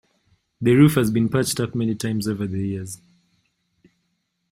The 0.59 0.73
roof 0.73 0.95
has 0.95 1.11
been 1.11 1.29
patched 1.29 1.59
up 1.59 1.75
many 1.75 1.93
times 1.93 2.27
over 2.27 2.47
the 2.47 2.67
years. 2.67 2.99